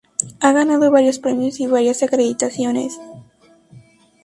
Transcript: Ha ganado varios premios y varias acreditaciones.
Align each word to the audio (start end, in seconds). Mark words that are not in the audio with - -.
Ha 0.39 0.51
ganado 0.51 0.89
varios 0.89 1.19
premios 1.19 1.59
y 1.59 1.67
varias 1.67 2.01
acreditaciones. 2.01 2.99